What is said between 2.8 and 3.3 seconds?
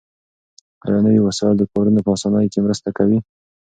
کوي؟